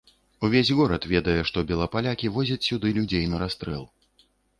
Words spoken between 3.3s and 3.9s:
на расстрэл.